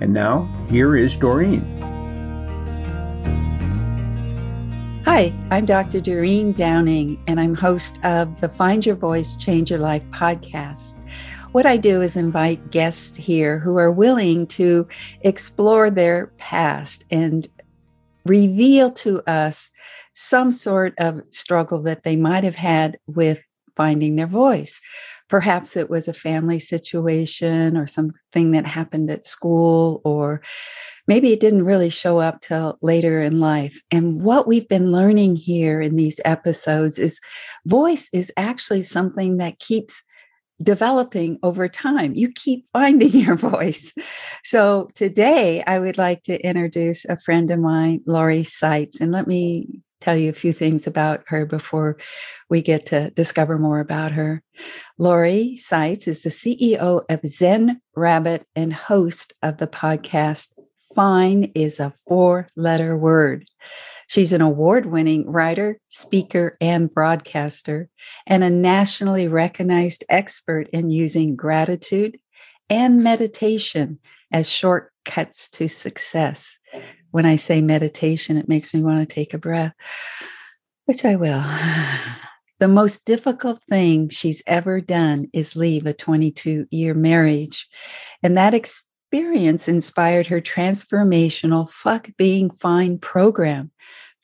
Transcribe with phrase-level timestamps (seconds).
[0.00, 1.64] And now, here is Doreen.
[5.04, 6.00] Hi, I'm Dr.
[6.00, 10.94] Doreen Downing, and I'm host of the Find Your Voice, Change Your Life podcast.
[11.50, 14.86] What I do is invite guests here who are willing to
[15.22, 17.48] explore their past and
[18.24, 19.72] reveal to us
[20.12, 24.80] some sort of struggle that they might have had with finding their voice.
[25.28, 30.42] Perhaps it was a family situation or something that happened at school, or
[31.06, 33.80] maybe it didn't really show up till later in life.
[33.90, 37.20] And what we've been learning here in these episodes is
[37.66, 40.02] voice is actually something that keeps
[40.62, 42.14] developing over time.
[42.14, 43.94] You keep finding your voice.
[44.44, 49.26] So today I would like to introduce a friend of mine, Laurie Seitz, and let
[49.26, 51.96] me tell you a few things about her before
[52.48, 54.42] we get to discover more about her.
[54.98, 60.54] Laurie Seitz is the CEO of Zen Rabbit and host of the podcast
[60.94, 63.44] Fine is a four letter word.
[64.08, 67.88] She's an award winning writer, speaker, and broadcaster,
[68.26, 72.18] and a nationally recognized expert in using gratitude
[72.70, 73.98] and meditation
[74.32, 76.58] as shortcuts to success
[77.18, 79.74] when I say meditation, it makes me want to take a breath,
[80.84, 81.42] which I will.
[82.60, 87.68] The most difficult thing she's ever done is leave a 22 year marriage.
[88.20, 93.70] And that experience inspired her transformational Fuck Being Fine program.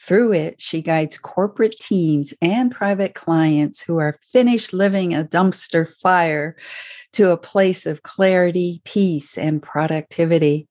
[0.00, 5.88] Through it, she guides corporate teams and private clients who are finished living a dumpster
[5.88, 6.56] fire
[7.12, 10.66] to a place of clarity, peace, and productivity.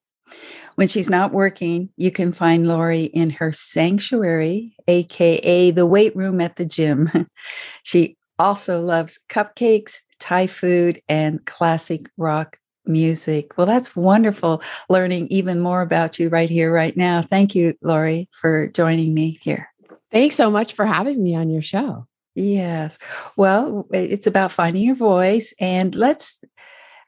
[0.76, 6.42] When she's not working, you can find Laurie in her sanctuary, AKA the weight room
[6.42, 7.12] at the gym.
[7.84, 13.58] she also loves cupcakes, Thai food, and classic rock music.
[13.58, 17.22] Well, that's wonderful learning even more about you right here, right now.
[17.22, 19.70] Thank you, Laurie, for joining me here.
[20.12, 22.08] Thanks so much for having me on your show.
[22.36, 22.98] Yes.
[23.38, 25.54] Well, it's about finding your voice.
[25.60, 26.40] And let's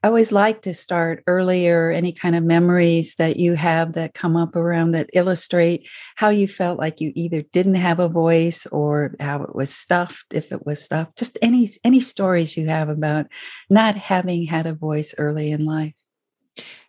[0.06, 4.38] I always like to start earlier, any kind of memories that you have that come
[4.38, 9.16] up around that illustrate how you felt like you either didn't have a voice or
[9.20, 11.18] how it was stuffed, if it was stuffed.
[11.18, 13.26] Just any any stories you have about
[13.72, 15.96] not having had a voice early in life.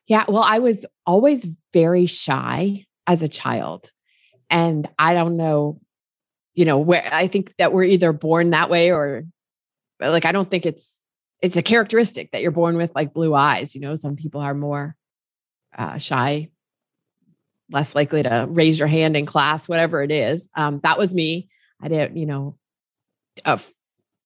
[0.06, 3.92] Yeah, well, I was always very shy as a child.
[4.50, 5.80] And I don't know,
[6.52, 9.24] you know, where I think that we're either born that way or
[10.00, 11.00] like I don't think it's
[11.42, 14.54] it's a characteristic that you're born with like blue eyes you know some people are
[14.54, 14.96] more
[15.76, 16.48] uh, shy
[17.70, 20.48] less likely to raise your hand in class whatever it is.
[20.54, 21.48] Um, that was me.
[21.80, 22.56] I didn't you know
[23.44, 23.58] uh,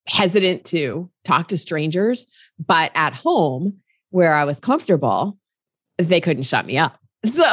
[0.06, 2.26] hesitant to talk to strangers
[2.64, 3.78] but at home
[4.10, 5.36] where i was comfortable
[5.98, 6.98] they couldn't shut me up.
[7.30, 7.44] So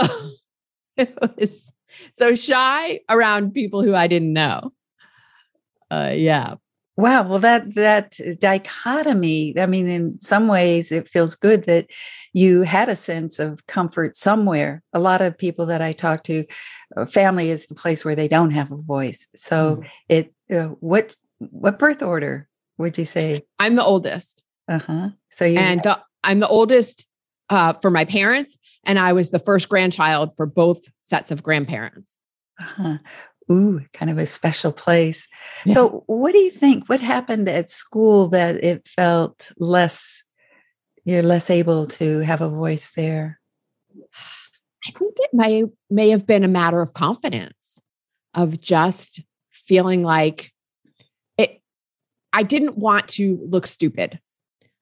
[0.96, 1.72] it was
[2.16, 4.72] so shy around people who i didn't know.
[5.92, 6.56] Uh, yeah
[6.98, 7.28] Wow.
[7.28, 9.54] Well, that that dichotomy.
[9.60, 11.92] I mean, in some ways, it feels good that
[12.34, 14.82] you had a sense of comfort somewhere.
[14.94, 16.44] A lot of people that I talk to,
[16.96, 19.28] uh, family is the place where they don't have a voice.
[19.36, 19.90] So, mm.
[20.10, 22.50] it uh, what what birth order
[22.80, 23.44] would you say?
[23.60, 24.44] I'm the oldest.
[24.68, 25.10] Uh huh.
[25.30, 27.06] So you and the, I'm the oldest
[27.52, 32.18] uh, for my parents, and I was the first grandchild for both sets of grandparents.
[32.60, 32.98] Uh-huh
[33.52, 35.28] ooh, kind of a special place.
[35.66, 35.74] Yeah.
[35.74, 36.88] So, what do you think?
[36.88, 40.24] What happened at school that it felt less,
[41.06, 43.40] you're less able to have a voice there?
[44.88, 47.80] I think it may may have been a matter of confidence,
[48.34, 49.22] of just
[49.52, 50.52] feeling like
[51.38, 51.62] it.
[52.34, 54.20] I didn't want to look stupid.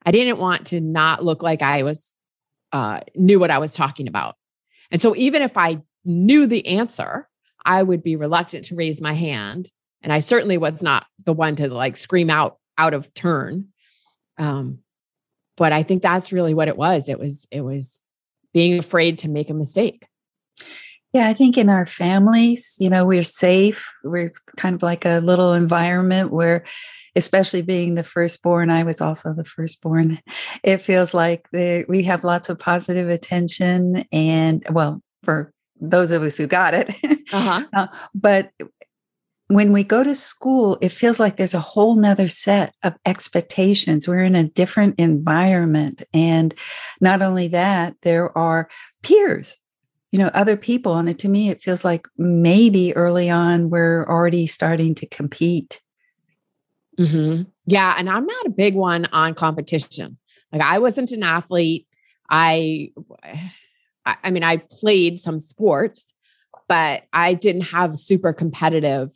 [0.04, 2.16] I didn't want to not look like I was
[2.72, 4.36] uh, knew what I was talking about.
[4.90, 7.28] And so, even if I knew the answer,
[7.66, 9.70] I would be reluctant to raise my hand.
[10.02, 13.68] And I certainly was not the one to like scream out out of turn.
[14.38, 14.78] Um,
[15.56, 17.08] but I think that's really what it was.
[17.08, 18.02] It was, it was
[18.52, 20.06] being afraid to make a mistake.
[21.12, 23.90] Yeah, I think in our families, you know, we're safe.
[24.04, 26.64] We're kind of like a little environment where
[27.16, 28.70] especially being the firstborn.
[28.70, 30.20] I was also the firstborn.
[30.62, 36.22] It feels like the, we have lots of positive attention, and well, for those of
[36.22, 36.94] us who got it.
[37.32, 37.64] Uh-huh.
[37.74, 38.52] uh, but
[39.48, 44.08] when we go to school, it feels like there's a whole nother set of expectations.
[44.08, 46.02] We're in a different environment.
[46.12, 46.52] And
[47.00, 48.68] not only that, there are
[49.02, 49.58] peers,
[50.10, 50.96] you know, other people.
[50.96, 55.80] And to me, it feels like maybe early on we're already starting to compete.
[56.98, 57.42] Mm-hmm.
[57.66, 57.94] Yeah.
[57.96, 60.18] And I'm not a big one on competition.
[60.52, 61.86] Like I wasn't an athlete.
[62.28, 62.90] I,
[64.06, 66.14] I mean, I played some sports,
[66.68, 69.12] but I didn't have super competitive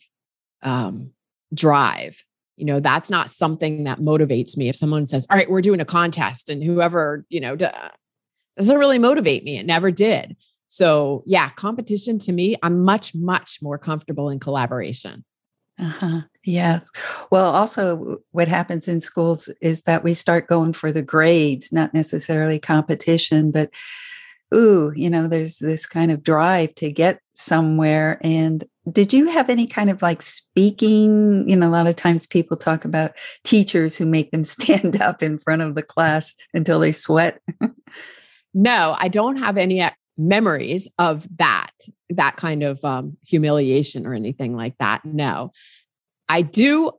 [0.62, 1.12] um,
[1.54, 2.24] drive.
[2.56, 4.68] You know, that's not something that motivates me.
[4.68, 8.98] If someone says, "All right, we're doing a contest," and whoever you know doesn't really
[8.98, 10.36] motivate me, it never did.
[10.68, 15.24] So, yeah, competition to me, I'm much, much more comfortable in collaboration.
[15.80, 16.20] Uh-huh.
[16.44, 16.88] Yes.
[17.32, 21.92] Well, also, what happens in schools is that we start going for the grades, not
[21.92, 23.70] necessarily competition, but
[24.54, 28.18] ooh, you know, there's this kind of drive to get somewhere.
[28.22, 31.48] And did you have any kind of like speaking?
[31.48, 33.12] You know, a lot of times people talk about
[33.44, 37.40] teachers who make them stand up in front of the class until they sweat.
[38.54, 41.70] no, I don't have any uh, memories of that,
[42.10, 45.04] that kind of um, humiliation or anything like that.
[45.04, 45.52] No,
[46.28, 46.92] I do.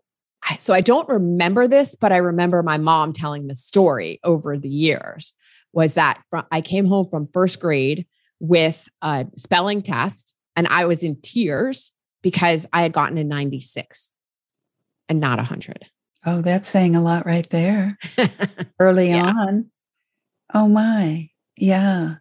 [0.59, 4.69] So I don't remember this, but I remember my mom telling the story over the
[4.69, 5.33] years
[5.73, 6.21] was that
[6.51, 8.05] I came home from first grade
[8.39, 11.91] with a spelling test and I was in tears
[12.21, 14.13] because I had gotten a 96
[15.07, 15.85] and not a 100.
[16.25, 17.97] Oh, that's saying a lot right there
[18.79, 19.33] early yeah.
[19.35, 19.71] on.
[20.53, 21.29] Oh my.
[21.57, 22.15] Yeah.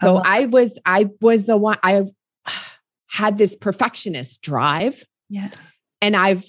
[0.00, 2.04] So I was I was the one I
[3.06, 5.04] had this perfectionist drive.
[5.30, 5.50] Yeah.
[6.02, 6.44] And I've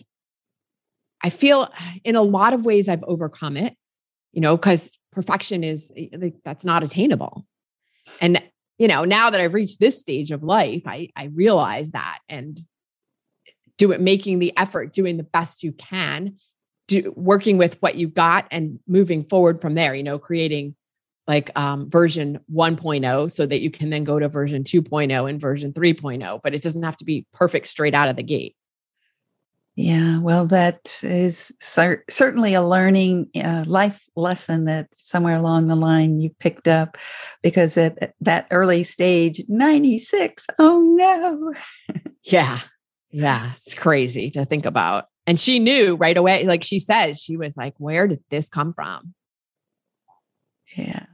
[1.25, 1.71] I feel
[2.03, 3.75] in a lot of ways I've overcome it,
[4.31, 7.47] you know, cuz perfection is eh, like that's not attainable.
[8.21, 8.43] And
[8.77, 12.61] you know, now that I've reached this stage of life, I I realize that and
[13.77, 16.35] do it making the effort, doing the best you can,
[16.87, 20.75] do working with what you got and moving forward from there, you know, creating
[21.27, 25.73] like um, version 1.0 so that you can then go to version 2.0 and version
[25.73, 28.55] 3.0 but it doesn't have to be perfect straight out of the gate
[29.75, 35.75] yeah, well, that is cer- certainly a learning uh, life lesson that somewhere along the
[35.75, 36.97] line you picked up
[37.43, 41.53] because at that early stage, 96, oh no.
[42.23, 42.59] yeah.
[43.11, 43.51] Yeah.
[43.53, 45.05] It's crazy to think about.
[45.27, 48.73] And she knew right away, like she says, she was like, where did this come
[48.73, 49.13] from?
[50.77, 51.05] Yeah.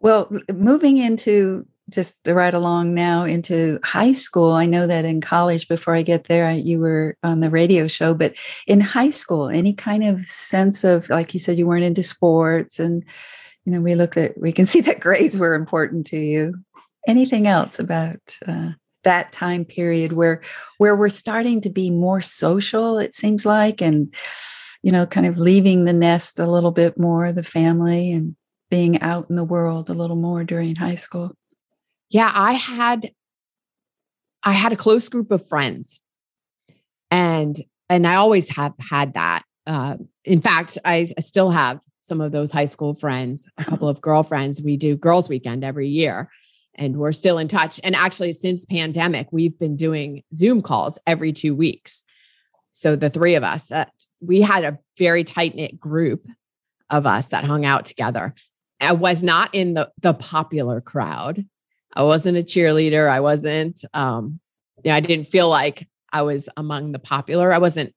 [0.00, 4.52] Well, moving into just right along now into high school.
[4.52, 8.14] I know that in college, before I get there, you were on the radio show,
[8.14, 8.34] but
[8.66, 12.78] in high school, any kind of sense of, like you said, you weren't into sports,
[12.78, 13.04] and
[13.64, 16.54] you know, we look at, we can see that grades were important to you.
[17.08, 18.70] Anything else about uh,
[19.04, 20.42] that time period where
[20.76, 22.98] where we're starting to be more social?
[22.98, 24.14] It seems like, and
[24.82, 28.36] you know, kind of leaving the nest a little bit more, the family, and
[28.70, 31.34] being out in the world a little more during high school
[32.10, 33.12] yeah, I had
[34.42, 36.00] I had a close group of friends.
[37.10, 39.42] And and I always have had that.
[39.66, 43.88] Uh, in fact, I, I still have some of those high school friends, a couple
[43.88, 44.62] of girlfriends.
[44.62, 46.28] We do girls' weekend every year
[46.76, 47.78] and we're still in touch.
[47.84, 52.04] And actually, since pandemic, we've been doing Zoom calls every two weeks.
[52.70, 53.86] So the three of us, uh,
[54.20, 56.26] we had a very tight knit group
[56.88, 58.34] of us that hung out together.
[58.80, 61.44] I was not in the the popular crowd.
[61.94, 63.08] I wasn't a cheerleader.
[63.08, 64.40] I wasn't, um,
[64.84, 67.52] you know, I didn't feel like I was among the popular.
[67.52, 67.94] I wasn't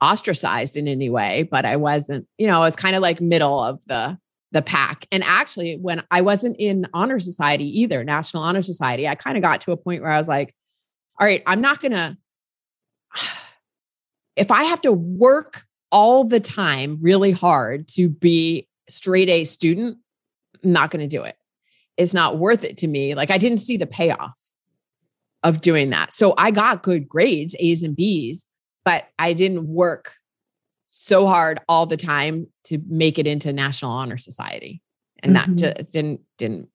[0.00, 3.62] ostracized in any way, but I wasn't, you know, I was kind of like middle
[3.62, 4.18] of the
[4.50, 5.06] the pack.
[5.10, 9.42] And actually, when I wasn't in honor society either, National Honor Society, I kind of
[9.42, 10.54] got to a point where I was like,
[11.18, 12.18] all right, I'm not gonna
[14.36, 19.98] if I have to work all the time really hard to be straight A student,
[20.62, 21.36] I'm not to do it
[21.96, 23.14] is not worth it to me.
[23.14, 24.38] Like I didn't see the payoff
[25.42, 26.14] of doing that.
[26.14, 28.46] So I got good grades, A's and B's,
[28.84, 30.14] but I didn't work
[30.88, 34.82] so hard all the time to make it into National Honor Society.
[35.22, 35.54] And mm-hmm.
[35.56, 36.68] that just didn't didn't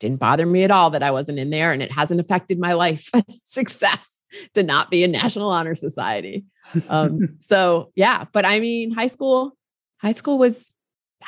[0.00, 2.72] didn't bother me at all that I wasn't in there and it hasn't affected my
[2.72, 3.10] life
[3.42, 4.22] success
[4.54, 6.44] to not be in National Honor Society.
[6.88, 9.56] Um, so yeah, but I mean high school
[9.98, 10.70] high school was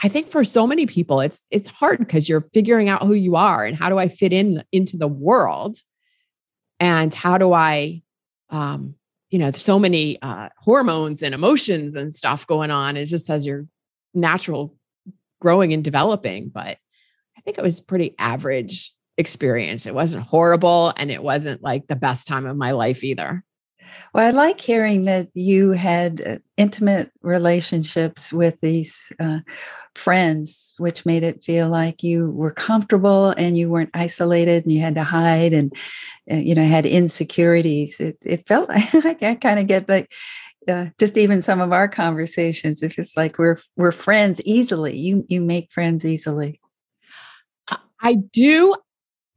[0.03, 3.37] I think for so many people, it's it's hard because you're figuring out who you
[3.37, 5.79] are and how do I fit in into the world,
[6.81, 8.03] and how do I
[8.51, 8.95] um,
[9.31, 12.97] you know, so many uh, hormones and emotions and stuff going on.
[12.97, 13.67] It just says you're
[14.15, 14.77] natural
[15.41, 16.49] growing and developing.
[16.49, 16.79] But
[17.37, 19.87] I think it was pretty average experience.
[19.87, 23.45] It wasn't horrible and it wasn't like the best time of my life either.
[24.15, 29.41] Well, I like hearing that you had uh, intimate relationships with these uh,
[29.95, 34.81] friends, which made it feel like you were comfortable and you weren't isolated and you
[34.81, 35.73] had to hide and,
[36.31, 38.01] uh, you know, had insecurities.
[38.01, 38.69] It, it felt
[39.05, 40.13] like I kind of get like,
[40.69, 45.25] uh, just even some of our conversations, if it's like we're we're friends easily, you
[45.29, 46.61] you make friends easily.
[48.01, 48.75] I do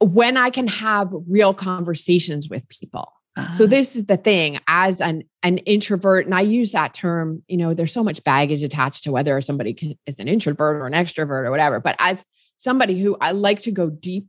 [0.00, 3.12] when I can have real conversations with people.
[3.36, 3.52] Uh-huh.
[3.52, 7.56] So this is the thing as an an introvert and I use that term, you
[7.56, 10.92] know, there's so much baggage attached to whether somebody can, is an introvert or an
[10.92, 12.24] extrovert or whatever, but as
[12.56, 14.28] somebody who I like to go deep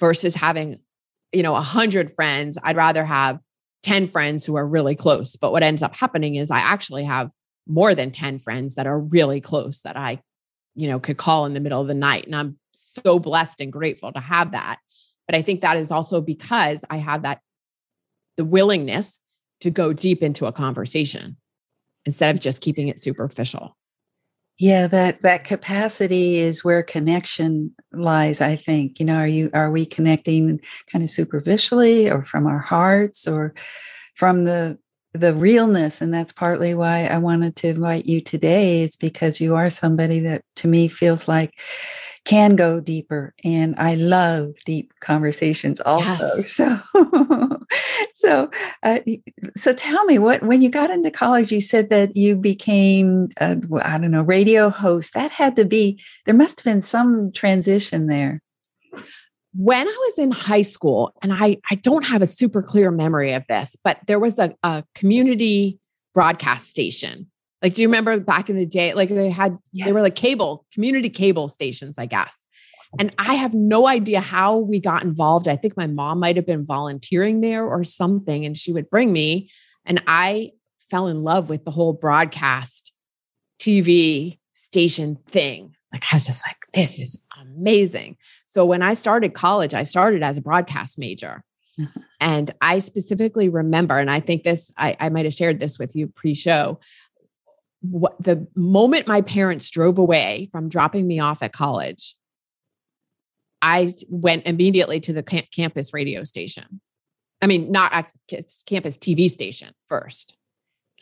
[0.00, 0.80] versus having,
[1.32, 3.38] you know, a hundred friends, I'd rather have
[3.82, 5.36] 10 friends who are really close.
[5.36, 7.30] But what ends up happening is I actually have
[7.66, 10.20] more than 10 friends that are really close that I,
[10.74, 12.26] you know, could call in the middle of the night.
[12.26, 14.78] And I'm so blessed and grateful to have that.
[15.26, 17.40] But I think that is also because I have that
[18.38, 19.20] the willingness
[19.60, 21.36] to go deep into a conversation
[22.06, 22.44] instead of mm.
[22.44, 23.76] just keeping it superficial.
[24.58, 28.98] Yeah, that that capacity is where connection lies, I think.
[28.98, 33.54] You know, are you are we connecting kind of superficially or from our hearts or
[34.14, 34.78] from the
[35.14, 39.54] the realness and that's partly why I wanted to invite you today is because you
[39.56, 41.58] are somebody that to me feels like
[42.28, 46.52] can go deeper and i love deep conversations also yes.
[46.52, 46.78] so
[48.14, 48.50] so
[48.82, 49.00] uh,
[49.56, 53.98] so tell me what when you got into college you said that you became I
[53.98, 55.14] don't know radio host.
[55.14, 58.40] That had to be there must have been some transition there.
[59.54, 63.32] When I was in high school, and I, I don't have a super clear memory
[63.32, 65.78] of this, but there was a, a community
[66.14, 67.28] broadcast station
[67.62, 68.94] like, do you remember back in the day?
[68.94, 69.86] Like they had, yes.
[69.86, 72.46] they were like cable, community cable stations, I guess.
[72.98, 75.46] And I have no idea how we got involved.
[75.46, 79.12] I think my mom might have been volunteering there or something, and she would bring
[79.12, 79.50] me.
[79.84, 80.52] And I
[80.90, 82.94] fell in love with the whole broadcast
[83.60, 85.74] TV station thing.
[85.92, 88.16] Like, I was just like, this is amazing.
[88.46, 91.44] So when I started college, I started as a broadcast major.
[92.20, 95.94] and I specifically remember, and I think this, I, I might have shared this with
[95.94, 96.80] you pre show
[97.80, 102.14] what the moment my parents drove away from dropping me off at college,
[103.62, 106.80] I went immediately to the campus radio station.
[107.40, 107.92] I mean, not
[108.28, 110.36] campus TV station first,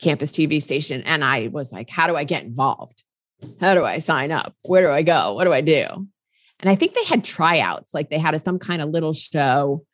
[0.01, 1.03] campus TV station.
[1.03, 3.05] And I was like, how do I get involved?
[3.61, 4.55] How do I sign up?
[4.67, 5.35] Where do I go?
[5.35, 5.87] What do I do?
[6.61, 9.85] And I think they had tryouts, like they had a, some kind of little show,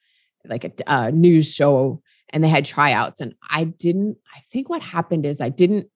[0.44, 3.20] like a, a news show, and they had tryouts.
[3.20, 5.88] And I didn't, I think what happened is I didn't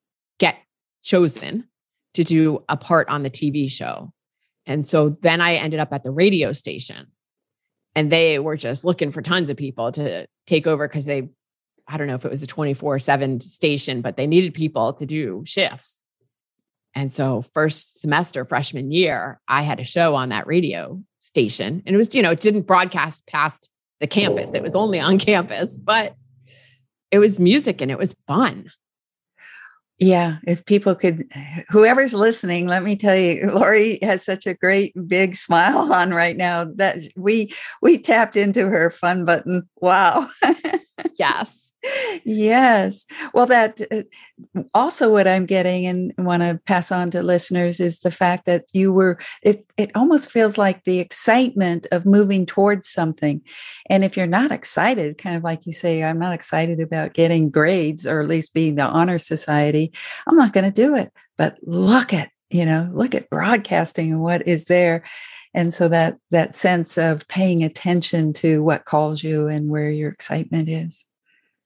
[1.07, 1.69] chosen
[2.15, 4.13] to do a part on the TV show.
[4.67, 7.07] And so then I ended up at the radio station
[7.95, 11.31] and they were just looking for tons of people to take over because they,
[11.87, 15.07] I don't know if it was a 24 7 station, but they needed people to
[15.07, 16.05] do shifts.
[16.95, 21.83] And so, first semester, freshman year, I had a show on that radio station.
[21.85, 23.71] And it was, you know, it didn't broadcast past
[24.01, 26.17] the campus, it was only on campus, but
[27.11, 28.71] it was music and it was fun.
[29.99, 31.25] Yeah, if people could,
[31.71, 36.37] whoever's listening, let me tell you, Lori has such a great big smile on right
[36.37, 39.69] now that we we tapped into her fun button.
[39.81, 40.29] Wow.
[41.19, 41.66] yes
[42.25, 43.07] yes.
[43.35, 44.03] Well, that uh,
[44.75, 48.65] also what I'm getting and want to pass on to listeners is the fact that
[48.73, 53.41] you were, it, it almost feels like the excitement of moving towards something.
[53.89, 57.51] And if you're not excited, kind of like you say, I'm not excited about getting
[57.51, 59.93] grades or at least being the honor society,
[60.27, 61.13] I'm not going to do it.
[61.39, 65.05] But look at, you know, look at broadcasting and what is there
[65.57, 70.11] and so that that sense of paying attention to what calls you and where your
[70.11, 71.07] excitement is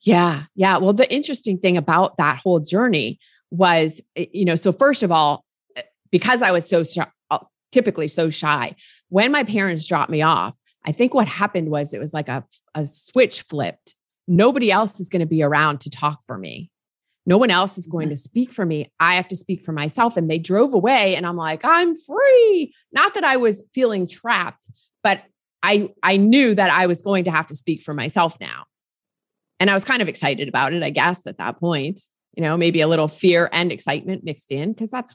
[0.02, 0.45] yeah.
[0.54, 0.78] Yeah.
[0.78, 3.19] Well, the interesting thing about that whole journey
[3.50, 5.45] was, eh, you know, so first of all,
[5.76, 6.83] eh, because I was so
[7.30, 7.38] uh,
[7.71, 8.75] typically so shy,
[9.09, 12.45] when my parents dropped me off, I think what happened was it was like a,
[12.75, 13.95] a switch flipped.
[14.26, 16.71] Nobody else is going to be around to talk for me.
[17.26, 18.14] No one else is going mm-hmm.
[18.14, 18.90] to speak for me.
[18.99, 20.16] I have to speak for myself.
[20.16, 22.75] And they drove away, and I'm like, I'm free.
[22.92, 24.71] Not that I was feeling trapped,
[25.02, 25.23] but
[25.62, 28.64] I I knew that I was going to have to speak for myself now.
[29.61, 32.00] And I was kind of excited about it, I guess, at that point.
[32.35, 35.14] You know, maybe a little fear and excitement mixed in because that's,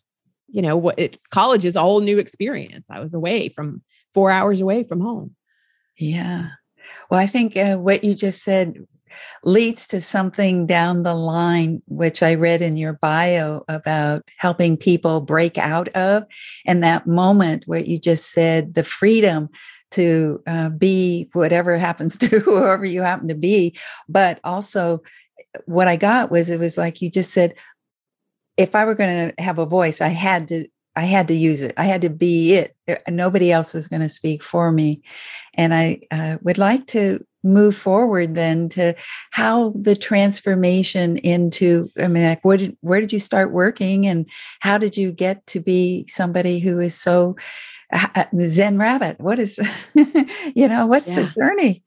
[0.49, 2.87] you know, what it, college is a whole new experience.
[2.91, 3.81] I was away from
[4.13, 5.35] four hours away from home.
[5.97, 6.47] Yeah.
[7.09, 8.85] Well, I think uh, what you just said
[9.43, 15.21] leads to something down the line, which I read in your bio about helping people
[15.21, 16.23] break out of.
[16.65, 19.49] And that moment where you just said the freedom
[19.95, 23.77] to uh, be whatever happens to whoever you happen to be.
[24.07, 25.01] But also,
[25.65, 27.55] what I got was it was like you just said,
[28.57, 31.61] if I were going to have a voice, I had to I had to use
[31.61, 31.73] it.
[31.75, 32.75] I had to be it.
[32.87, 35.01] Uh, nobody else was going to speak for me.
[35.55, 38.95] And I uh, would like to move forward then to
[39.29, 44.27] how the transformation into i mean like where did, where did you start working and
[44.61, 47.35] how did you get to be somebody who is so
[48.39, 49.59] zen rabbit what is
[50.55, 51.15] you know what's yeah.
[51.15, 51.83] the journey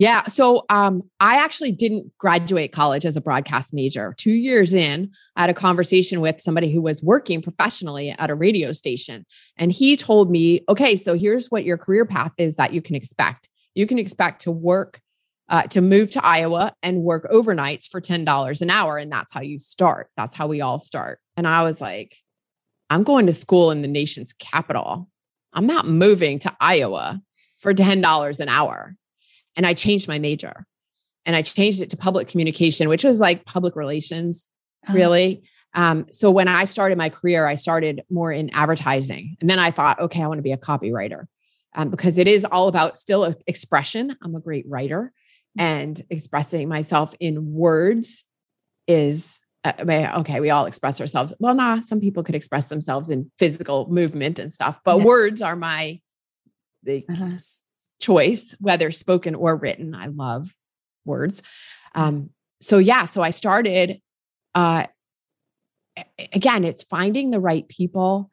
[0.00, 0.24] yeah.
[0.28, 4.14] So um, I actually didn't graduate college as a broadcast major.
[4.16, 8.34] Two years in, I had a conversation with somebody who was working professionally at a
[8.34, 9.26] radio station.
[9.58, 12.96] And he told me, okay, so here's what your career path is that you can
[12.96, 15.00] expect you can expect to work
[15.48, 18.96] uh, to move to Iowa and work overnights for $10 an hour.
[18.96, 20.08] And that's how you start.
[20.16, 21.18] That's how we all start.
[21.36, 22.16] And I was like,
[22.88, 25.09] I'm going to school in the nation's capital.
[25.52, 27.20] I'm not moving to Iowa
[27.58, 28.96] for $10 an hour.
[29.56, 30.66] And I changed my major
[31.26, 34.48] and I changed it to public communication, which was like public relations,
[34.84, 34.94] uh-huh.
[34.94, 35.42] really.
[35.74, 39.36] Um, so when I started my career, I started more in advertising.
[39.40, 41.26] And then I thought, okay, I want to be a copywriter
[41.74, 44.16] um, because it is all about still expression.
[44.22, 45.12] I'm a great writer,
[45.58, 45.62] mm.
[45.62, 48.24] and expressing myself in words
[48.86, 50.40] is okay.
[50.40, 51.34] We all express ourselves.
[51.38, 55.04] Well, nah, some people could express themselves in physical movement and stuff, but yeah.
[55.04, 56.00] words are my
[56.82, 57.36] the uh-huh.
[58.00, 59.94] choice, whether spoken or written.
[59.94, 60.54] I love
[61.04, 61.42] words.
[61.94, 64.00] Um, so yeah, so I started.
[64.54, 64.86] Uh,
[66.32, 68.30] again, it's finding the right people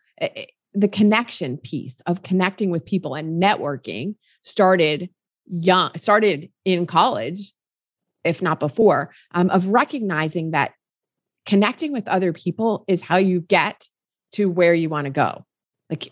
[0.77, 5.09] the connection piece of connecting with people and networking started
[5.49, 7.53] young started in college
[8.23, 10.73] if not before um, of recognizing that
[11.47, 13.87] connecting with other people is how you get
[14.33, 15.45] to where you want to go.
[15.89, 16.11] Like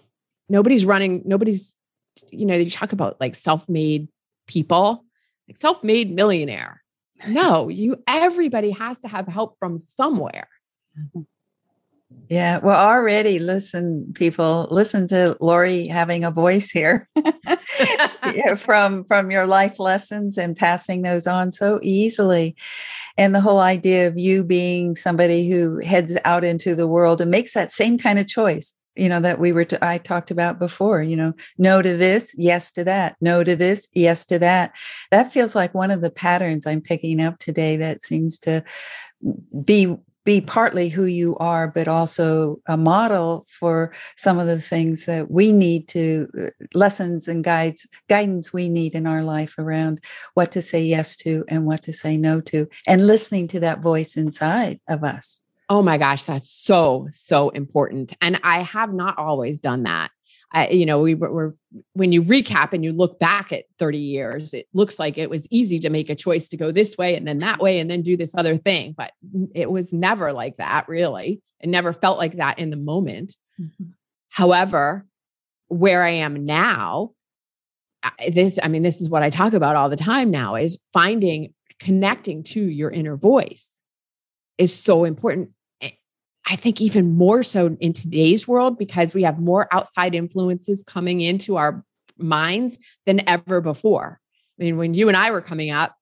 [0.50, 1.75] nobody's running nobody's
[2.32, 4.08] you know you talk about like self-made
[4.48, 5.03] people
[5.48, 6.81] like self-made millionaire.
[7.27, 10.50] No you everybody has to have help from somewhere.
[11.00, 11.22] Mm-hmm.
[12.29, 17.07] Yeah, well, already listen, people, listen to Lori having a voice here
[18.33, 22.55] yeah, from from your life lessons and passing those on so easily,
[23.18, 27.31] and the whole idea of you being somebody who heads out into the world and
[27.31, 28.74] makes that same kind of choice.
[28.96, 31.03] You know that we were to, I talked about before.
[31.03, 33.18] You know, no to this, yes to that.
[33.22, 34.75] No to this, yes to that.
[35.11, 37.77] That feels like one of the patterns I'm picking up today.
[37.77, 38.63] That seems to
[39.63, 45.05] be be partly who you are, but also a model for some of the things
[45.05, 50.03] that we need to uh, lessons and guides, guidance we need in our life around
[50.33, 53.81] what to say yes to and what to say no to, and listening to that
[53.81, 55.44] voice inside of us.
[55.70, 58.14] Oh my gosh, that's so, so important.
[58.22, 60.11] And I have not always done that.
[60.55, 61.53] I, you know, we were,
[61.94, 65.48] when you recap and you look back at 30 years, it looks like it was
[65.51, 68.01] easy to make a choice to go this way and then that way and then
[68.01, 68.96] do this other thing.
[68.98, 69.11] But
[69.53, 71.41] it was never like that, really.
[71.59, 73.35] It never felt like that in the moment.
[73.59, 73.89] Mm-hmm.
[74.29, 75.05] However,
[75.68, 77.11] where I am now,
[78.29, 81.53] this, I mean, this is what I talk about all the time now is finding
[81.79, 83.74] connecting to your inner voice
[84.57, 85.50] is so important
[86.48, 91.22] I think even more so in today's world because we have more outside influences coming
[91.22, 91.84] into our
[92.18, 94.20] minds than ever before.
[94.60, 95.96] I mean, when you and I were coming up,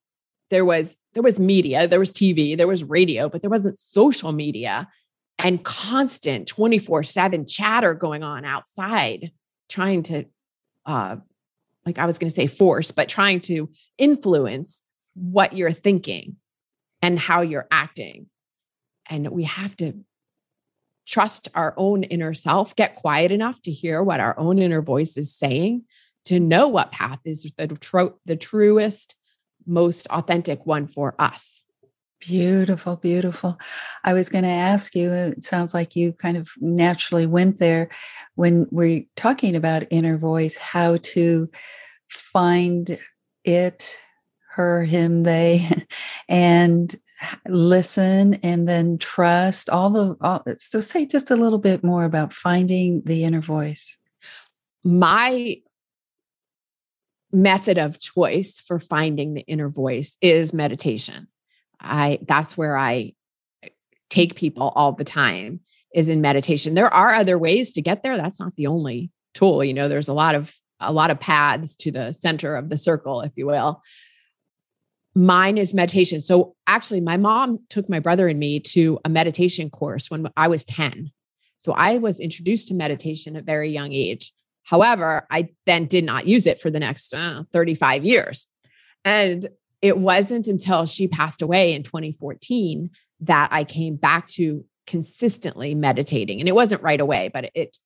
[0.50, 4.32] there was there was media, there was TV, there was radio, but there wasn't social
[4.32, 4.88] media
[5.40, 9.32] and constant 24/7 chatter going on outside
[9.70, 10.26] trying to
[10.86, 11.16] uh
[11.86, 14.84] like I was going to say force, but trying to influence
[15.16, 16.38] what you're thinking
[17.02, 18.28] and how you're acting.
[19.10, 19.94] And we have to
[21.06, 25.18] trust our own inner self, get quiet enough to hear what our own inner voice
[25.18, 25.84] is saying,
[26.26, 29.16] to know what path is the, tro- the truest,
[29.66, 31.64] most authentic one for us.
[32.20, 33.60] Beautiful, beautiful.
[34.06, 37.60] I was going to ask you, uh, it sounds like you kind of naturally went
[37.60, 37.90] there
[38.36, 41.50] when we're talking about inner voice, how to
[42.10, 42.98] find
[43.44, 44.00] it,
[44.52, 45.70] her, him, they,
[46.30, 46.96] and
[47.48, 52.34] listen and then trust all the all, so say just a little bit more about
[52.34, 53.98] finding the inner voice.
[54.84, 55.58] My
[57.32, 61.28] method of choice for finding the inner voice is meditation.
[61.80, 63.14] I that's where i
[64.10, 65.60] take people all the time
[65.96, 66.76] is in meditation.
[66.76, 68.16] There are other ways to get there.
[68.16, 71.76] That's not the only tool you know there's a lot of a lot of paths
[71.76, 73.82] to the center of the circle if you will
[75.16, 76.22] mine is meditation.
[76.22, 80.48] So actually, my mom took my brother and me to a meditation course when I
[80.48, 81.12] was 10.
[81.60, 84.34] So I was introduced to meditation at a very young age.
[84.64, 88.48] However, I then did not use it for the next uh, 35 years.
[89.06, 89.48] And
[89.82, 92.90] it wasn't until she passed away in 2014
[93.22, 96.40] that I came back to consistently meditating.
[96.40, 97.78] And it wasn't right away, but it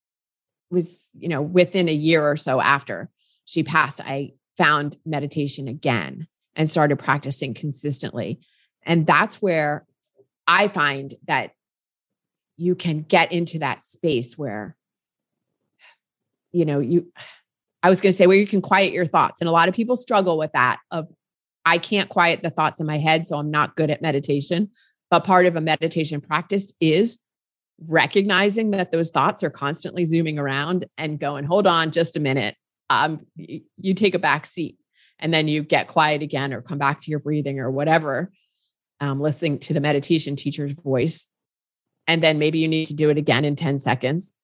[0.69, 3.09] was, you know, within a year or so after
[3.45, 8.39] she passed, I found meditation again and started practicing consistently.
[8.83, 9.85] And that's where
[10.47, 11.51] I find that
[12.57, 14.75] you can get into that space where,
[16.51, 17.11] you know, you,
[17.83, 19.39] I was going to say where you can quiet your thoughts.
[19.39, 21.11] And a lot of people struggle with that of,
[21.63, 24.71] I can't quiet the thoughts in my head, so I'm not good at meditation.
[25.11, 27.19] But part of a meditation practice is
[27.87, 32.55] recognizing that those thoughts are constantly zooming around and going, hold on just a minute.
[32.89, 34.77] Um, you take a back seat
[35.19, 38.31] and then you get quiet again or come back to your breathing or whatever,
[38.99, 41.27] um, listening to the meditation teacher's voice.
[42.07, 44.35] And then maybe you need to do it again in 10 seconds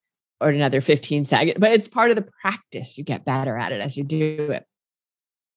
[0.41, 2.97] or another 15 seconds, but it's part of the practice.
[2.97, 4.65] You get better at it as you do it.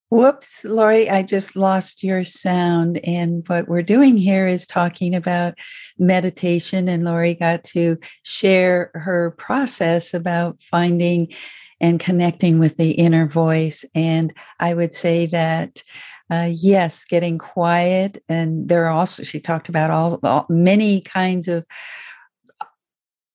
[0.09, 3.01] Whoops, Lori, I just lost your sound.
[3.03, 5.59] And what we're doing here is talking about
[5.99, 6.87] meditation.
[6.87, 11.33] And Lori got to share her process about finding
[11.79, 13.85] and connecting with the inner voice.
[13.95, 15.83] And I would say that.
[16.29, 21.47] Uh, yes, getting quiet, and there are also she talked about all, all many kinds
[21.47, 21.65] of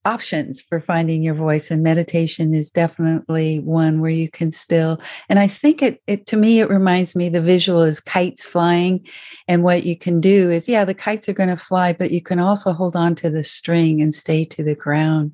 [0.05, 5.39] options for finding your voice and meditation is definitely one where you can still and
[5.39, 9.05] i think it, it to me it reminds me the visual is kites flying
[9.47, 12.21] and what you can do is yeah the kites are going to fly but you
[12.21, 15.33] can also hold on to the string and stay to the ground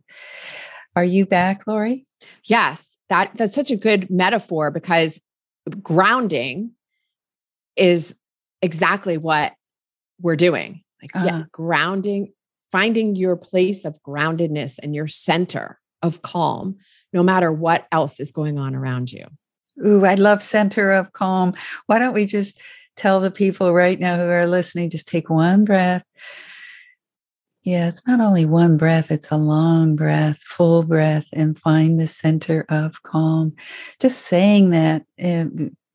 [0.97, 2.07] are you back lori
[2.45, 5.21] yes that that's such a good metaphor because
[5.83, 6.73] grounding
[7.77, 8.15] is
[8.63, 9.53] exactly what
[10.21, 11.27] we're doing like uh-huh.
[11.27, 12.33] yeah grounding
[12.71, 16.77] finding your place of groundedness and your center of calm,
[17.13, 19.27] no matter what else is going on around you.
[19.87, 21.55] Ooh, I love center of calm.
[21.87, 22.61] Why don't we just
[22.97, 26.03] tell the people right now who are listening, just take one breath.
[27.69, 32.07] Yeah, it's not only one breath, it's a long breath, full breath, and find the
[32.07, 33.55] center of calm.
[34.01, 35.45] Just saying that eh,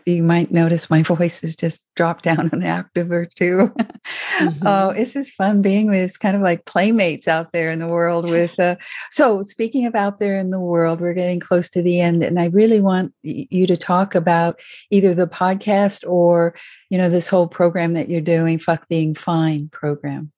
[0.06, 4.68] you might notice my voice has just dropped down an octave or 2 mm-hmm.
[4.68, 7.88] Oh, it's just fun being with it's kind of like playmates out there in the
[7.88, 8.76] world with uh,
[9.10, 12.40] so speaking of out there in the world, we're getting close to the end and
[12.40, 14.60] I really want you to talk about
[14.92, 16.54] either the podcast or,
[16.92, 20.32] you know, this whole program that you're doing, Fuck Being Fine program.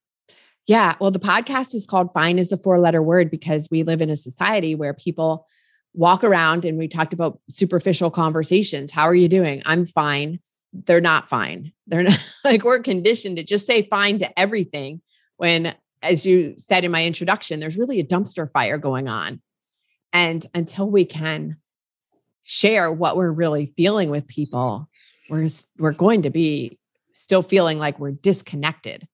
[0.67, 0.95] Yeah.
[0.99, 4.09] Well, the podcast is called Fine is a four letter word because we live in
[4.09, 5.47] a society where people
[5.93, 8.91] walk around and we talked about superficial conversations.
[8.91, 9.61] How are you doing?
[9.65, 10.39] I'm fine.
[10.73, 11.71] They're not fine.
[11.87, 15.01] They're not like we're conditioned to just say fine to everything
[15.37, 19.41] when, as you said in my introduction, there's really a dumpster fire going on.
[20.13, 21.57] And until we can
[22.43, 24.89] share what we're really feeling with people,
[25.29, 25.47] we're,
[25.77, 26.79] we're going to be
[27.13, 29.07] still feeling like we're disconnected.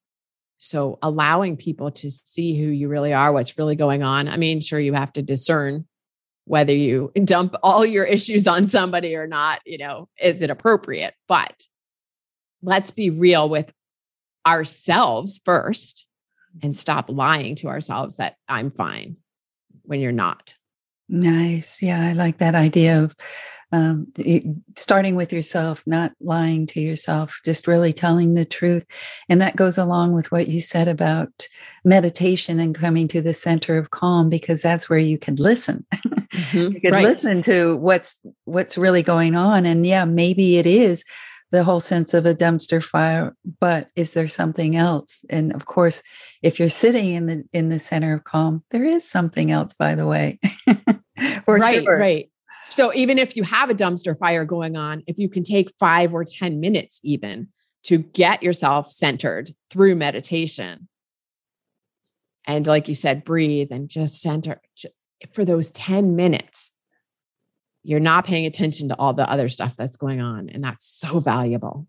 [0.63, 4.27] So allowing people to see who you really are, what's really going on.
[4.27, 5.85] I mean, sure, you have to discern
[6.45, 11.15] whether you dump all your issues on somebody or not, you know, is it appropriate?
[11.27, 11.63] But
[12.61, 13.73] let's be real with
[14.45, 16.07] ourselves first
[16.61, 19.17] and stop lying to ourselves that I'm fine
[19.81, 20.53] when you're not.
[21.09, 21.81] Nice.
[21.81, 23.15] Yeah, I like that idea of
[23.71, 24.07] um,
[24.75, 28.85] starting with yourself, not lying to yourself, just really telling the truth.
[29.29, 31.47] And that goes along with what you said about
[31.85, 35.85] meditation and coming to the center of calm, because that's where you can listen.
[35.95, 36.57] Mm-hmm.
[36.73, 37.03] you can right.
[37.03, 39.65] listen to what's what's really going on.
[39.65, 41.05] And yeah, maybe it is
[41.51, 45.25] the whole sense of a dumpster fire, but is there something else?
[45.29, 46.01] And of course,
[46.41, 49.95] if you're sitting in the in the center of calm, there is something else, by
[49.95, 50.39] the way.
[51.47, 51.97] right, sure.
[51.97, 52.29] right.
[52.71, 56.13] So even if you have a dumpster fire going on, if you can take five
[56.13, 57.49] or 10 minutes even
[57.83, 60.87] to get yourself centered through meditation,
[62.47, 64.61] and like you said, breathe and just center
[65.33, 66.71] for those 10 minutes,
[67.83, 70.49] you're not paying attention to all the other stuff that's going on.
[70.49, 71.87] And that's so valuable.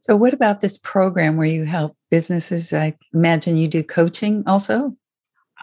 [0.00, 2.72] So, what about this program where you help businesses?
[2.72, 4.96] I imagine you do coaching also.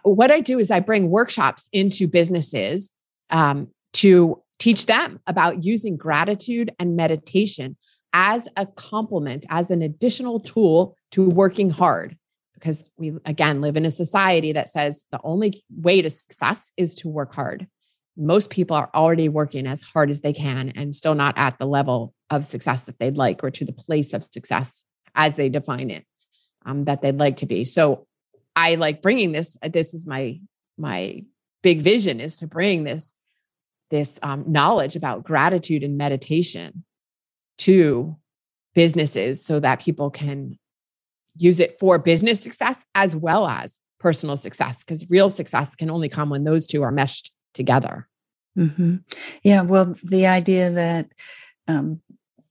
[0.04, 2.92] What I do is I bring workshops into businesses
[3.30, 7.76] um, to teach them about using gratitude and meditation
[8.14, 12.18] as a complement, as an additional tool to working hard.
[12.54, 16.96] Because we, again, live in a society that says the only way to success is
[16.96, 17.68] to work hard.
[18.16, 21.66] Most people are already working as hard as they can and still not at the
[21.66, 24.84] level of success that they'd like or to the place of success
[25.16, 26.06] as they define it
[26.66, 28.06] um, that they'd like to be so
[28.56, 30.40] i like bringing this this is my
[30.78, 31.24] my
[31.62, 33.14] big vision is to bring this
[33.92, 36.84] this um, knowledge about gratitude and meditation
[37.60, 38.16] to
[38.74, 40.58] businesses so that people can
[41.38, 46.10] use it for business success as well as personal success because real success can only
[46.10, 48.08] come when those two are meshed together
[48.58, 48.98] mm-hmm.
[49.44, 51.08] yeah well the idea that
[51.68, 52.00] um,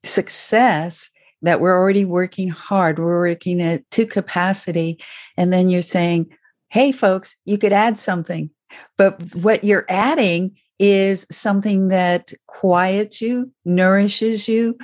[0.02, 1.10] success
[1.42, 4.98] that we're already working hard we're working at to capacity
[5.36, 6.26] and then you're saying
[6.70, 8.50] hey folks you could add something
[8.96, 14.76] but what you're adding is something that quiets you nourishes you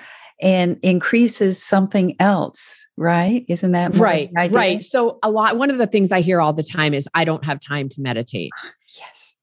[0.43, 3.47] and increases something else right?
[3.49, 4.83] Isn't that right right.
[4.83, 7.45] So a lot one of the things i hear all the time is i don't
[7.45, 8.51] have time to meditate.
[8.99, 9.37] Yes.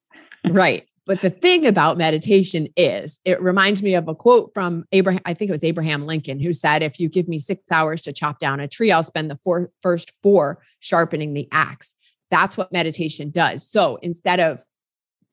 [0.50, 0.86] Right.
[1.06, 5.34] But the thing about meditation is it reminds me of a quote from abraham i
[5.34, 8.40] think it was abraham lincoln who said if you give me six hours to chop
[8.40, 11.96] down a tree i'll spend the four, first four sharpening the axe.
[12.30, 13.70] That's what meditation does.
[13.70, 14.64] So instead of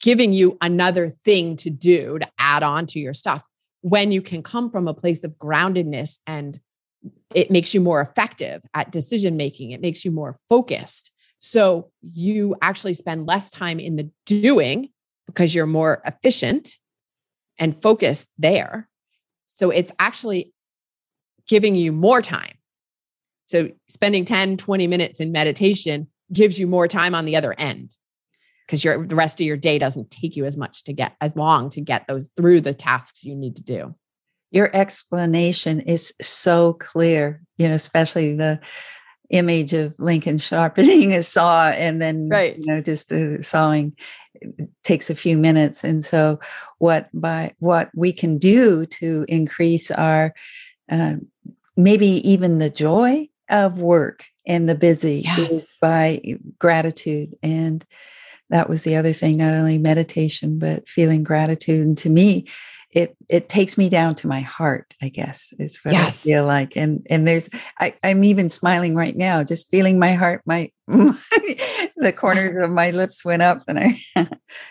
[0.04, 3.48] giving you another thing to do to add on to your stuff
[3.80, 6.60] when you can come from a place of groundedness and
[7.34, 11.10] it makes you more effective at decision making, it makes you more focused.
[11.38, 14.90] So you actually spend less time in the doing
[15.24, 16.78] because you're more efficient
[17.58, 18.90] and focused there.
[19.46, 20.52] So it's actually
[21.48, 22.58] giving you more time.
[23.46, 27.96] So spending 10, 20 minutes in meditation gives you more time on the other end
[28.66, 31.36] because your the rest of your day doesn't take you as much to get as
[31.36, 33.94] long to get those through the tasks you need to do
[34.50, 38.60] your explanation is so clear you know especially the
[39.30, 42.58] image of lincoln sharpening a saw and then right.
[42.58, 43.94] you know just the sawing
[44.82, 46.38] takes a few minutes and so
[46.78, 50.34] what by what we can do to increase our
[50.90, 51.14] uh,
[51.76, 55.38] maybe even the joy of work and the busy yes.
[55.38, 56.20] is by
[56.58, 57.84] gratitude and
[58.50, 61.86] that was the other thing not only meditation but feeling gratitude.
[61.86, 62.46] And to me
[62.94, 66.24] it it takes me down to my heart i guess is what yes.
[66.24, 66.76] i feel like.
[66.76, 71.12] And and there's I, i'm even smiling right now just feeling my heart my, my
[71.96, 73.98] the corners of my lips went up and i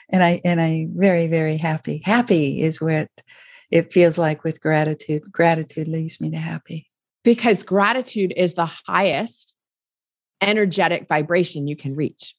[0.10, 2.02] and i and i very very happy.
[2.04, 3.10] Happy is what
[3.70, 5.24] it feels like with gratitude.
[5.32, 6.92] Gratitude leads me to happy.
[7.24, 9.56] Because gratitude is the highest
[10.42, 12.36] energetic vibration you can reach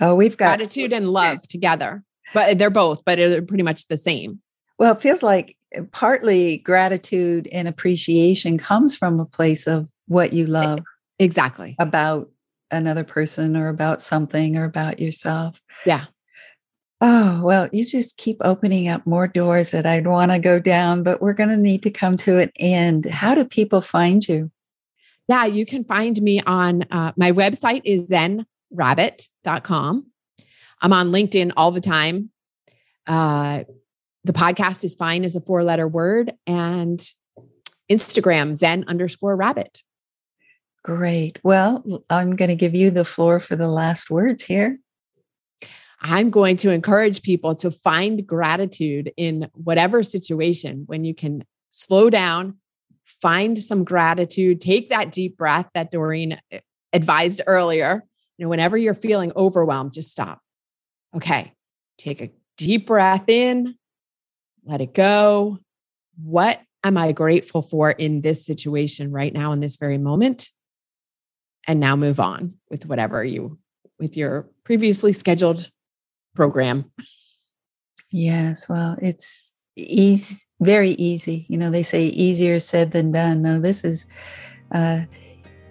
[0.00, 2.02] Oh, we've got gratitude and love together,
[2.34, 4.40] but they're both, but they're pretty much the same.
[4.78, 10.32] Well, it feels like uh, partly gratitude and appreciation comes from a place of what
[10.32, 10.80] you love.
[11.18, 11.76] Exactly.
[11.78, 12.30] About
[12.70, 15.60] another person or about something or about yourself.
[15.86, 16.06] Yeah.
[17.00, 21.02] Oh, well, you just keep opening up more doors that I'd want to go down,
[21.02, 23.06] but we're going to need to come to an end.
[23.06, 24.50] How do people find you?
[25.28, 30.06] Yeah, you can find me on uh, my website is Zen rabbit.com.
[30.80, 32.30] I'm on LinkedIn all the time.
[33.06, 33.64] Uh,
[34.24, 37.00] the podcast is fine as a four letter word and
[37.90, 39.82] Instagram, Zen underscore rabbit.
[40.84, 41.38] Great.
[41.44, 44.78] Well, I'm going to give you the floor for the last words here.
[46.00, 52.10] I'm going to encourage people to find gratitude in whatever situation when you can slow
[52.10, 52.56] down,
[53.04, 56.40] find some gratitude, take that deep breath that Doreen
[56.92, 58.04] advised earlier,
[58.36, 60.40] you know, whenever you're feeling overwhelmed, just stop.
[61.14, 61.52] Okay,
[61.98, 63.74] take a deep breath in,
[64.64, 65.58] let it go.
[66.22, 70.48] What am I grateful for in this situation right now, in this very moment?
[71.66, 73.58] And now move on with whatever you,
[73.98, 75.70] with your previously scheduled
[76.34, 76.90] program.
[78.10, 81.46] Yes, well, it's easy, very easy.
[81.48, 83.42] You know, they say easier said than done.
[83.42, 84.06] No, this is
[84.72, 85.02] uh,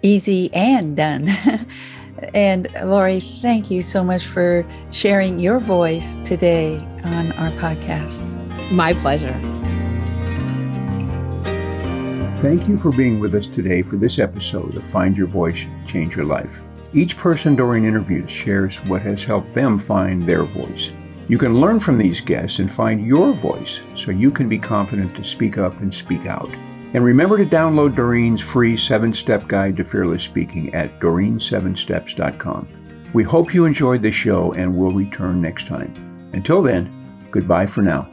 [0.02, 1.28] easy and done.
[2.34, 8.22] And Lori, thank you so much for sharing your voice today on our podcast.
[8.72, 9.38] My pleasure.
[12.40, 16.16] Thank you for being with us today for this episode of Find Your Voice, Change
[16.16, 16.60] Your Life.
[16.92, 20.90] Each person during interviews shares what has helped them find their voice.
[21.28, 25.14] You can learn from these guests and find your voice so you can be confident
[25.14, 26.50] to speak up and speak out.
[26.94, 32.68] And remember to download Doreen's free seven step guide to fearless speaking at doreen7steps.com.
[33.14, 36.30] We hope you enjoyed the show and will return next time.
[36.32, 38.11] Until then, goodbye for now.